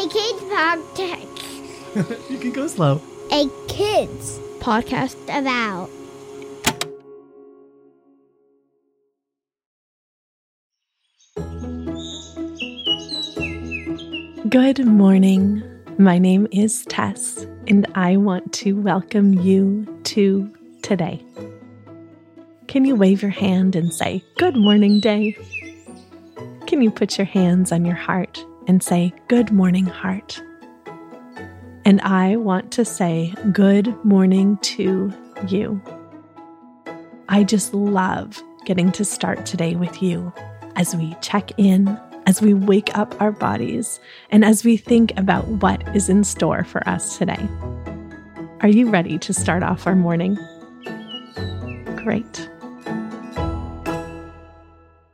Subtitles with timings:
[0.00, 2.30] A kids podcast.
[2.30, 3.02] you can go slow.
[3.32, 5.90] A kids podcast about.
[14.48, 15.62] Good morning.
[15.98, 21.22] My name is Taes, and I want to welcome you to today.
[22.68, 25.36] Can you wave your hand and say, Good morning, day?
[26.66, 30.40] Can you put your hands on your heart and say, Good morning, heart?
[31.84, 35.12] And I want to say, Good morning to
[35.48, 35.82] you.
[37.28, 40.32] I just love getting to start today with you
[40.76, 43.98] as we check in as we wake up our bodies
[44.30, 47.48] and as we think about what is in store for us today.
[48.60, 50.38] Are you ready to start off our morning?
[51.96, 52.48] Great.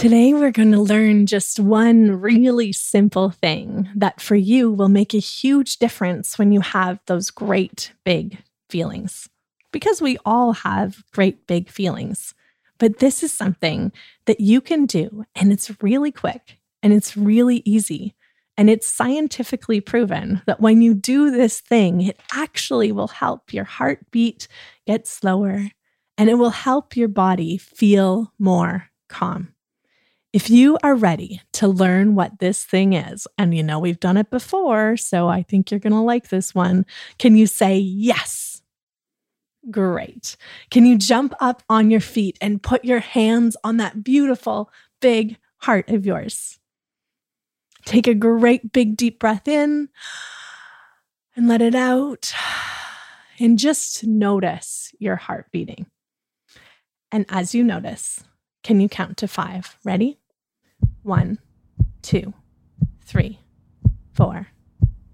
[0.00, 5.12] Today, we're going to learn just one really simple thing that for you will make
[5.12, 8.38] a huge difference when you have those great big
[8.70, 9.28] feelings.
[9.72, 12.32] Because we all have great big feelings.
[12.78, 13.92] But this is something
[14.24, 18.14] that you can do, and it's really quick and it's really easy.
[18.56, 23.64] And it's scientifically proven that when you do this thing, it actually will help your
[23.64, 24.48] heartbeat
[24.86, 25.68] get slower
[26.16, 29.52] and it will help your body feel more calm.
[30.32, 34.16] If you are ready to learn what this thing is, and you know we've done
[34.16, 36.86] it before, so I think you're going to like this one,
[37.18, 38.62] can you say yes?
[39.72, 40.36] Great.
[40.70, 45.36] Can you jump up on your feet and put your hands on that beautiful big
[45.58, 46.60] heart of yours?
[47.84, 49.88] Take a great big deep breath in
[51.34, 52.32] and let it out.
[53.40, 55.86] And just notice your heart beating.
[57.10, 58.22] And as you notice,
[58.62, 59.76] can you count to five?
[59.82, 60.19] Ready?
[61.02, 61.38] One,
[62.02, 62.34] two,
[63.04, 63.40] three,
[64.12, 64.48] four,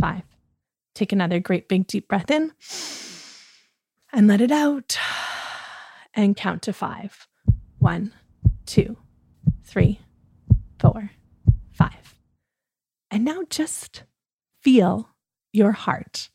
[0.00, 0.22] five.
[0.94, 2.52] Take another great big deep breath in
[4.12, 4.96] and let it out.
[6.16, 7.26] And count to five.
[7.78, 8.12] One,
[8.66, 8.96] two,
[9.64, 10.00] three,
[10.78, 11.10] four,
[13.14, 14.02] and now just
[14.60, 15.10] feel
[15.52, 16.30] your heart.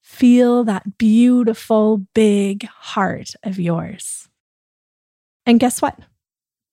[0.00, 4.28] Feel that beautiful, big heart of yours.
[5.44, 5.98] And guess what?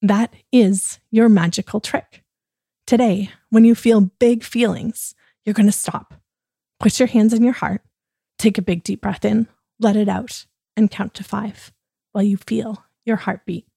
[0.01, 2.23] That is your magical trick.
[2.87, 6.13] Today, when you feel big feelings, you're going to stop.
[6.79, 7.81] Put your hands on your heart,
[8.37, 9.47] take a big deep breath in,
[9.79, 10.45] let it out,
[10.77, 11.73] and count to five
[12.13, 13.67] while you feel your heartbeat.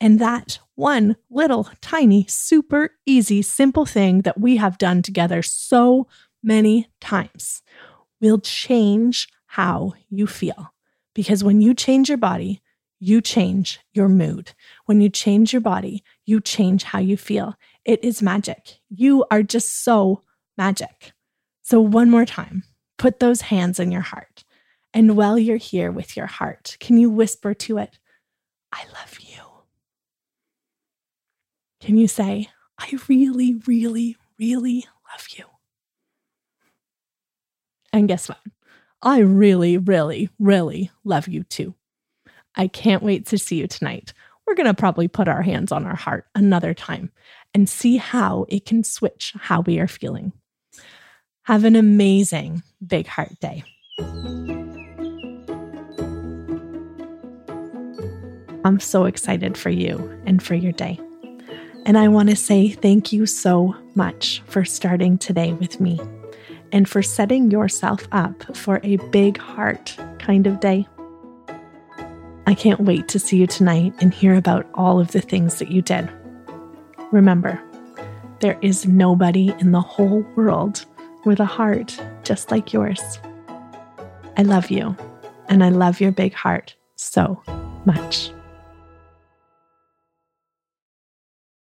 [0.00, 6.08] And that one little tiny, super easy, simple thing that we have done together so
[6.42, 7.62] many times
[8.20, 10.72] will change how you feel.
[11.14, 12.60] Because when you change your body,
[13.00, 14.52] you change your mood.
[14.86, 17.54] When you change your body, you change how you feel.
[17.84, 18.78] It is magic.
[18.88, 20.22] You are just so
[20.56, 21.12] magic.
[21.62, 22.64] So, one more time,
[22.96, 24.44] put those hands in your heart.
[24.92, 27.98] And while you're here with your heart, can you whisper to it,
[28.72, 29.42] I love you?
[31.80, 32.48] Can you say,
[32.78, 35.44] I really, really, really love you?
[37.92, 38.40] And guess what?
[39.02, 41.74] I really, really, really love you too.
[42.58, 44.12] I can't wait to see you tonight.
[44.44, 47.12] We're going to probably put our hands on our heart another time
[47.54, 50.32] and see how it can switch how we are feeling.
[51.44, 53.62] Have an amazing Big Heart Day.
[58.64, 60.98] I'm so excited for you and for your day.
[61.86, 66.00] And I want to say thank you so much for starting today with me
[66.72, 70.86] and for setting yourself up for a big heart kind of day.
[72.48, 75.70] I can't wait to see you tonight and hear about all of the things that
[75.70, 76.10] you did.
[77.12, 77.62] Remember,
[78.40, 80.86] there is nobody in the whole world
[81.26, 83.02] with a heart just like yours.
[84.38, 84.96] I love you,
[85.50, 87.42] and I love your big heart so
[87.84, 88.30] much.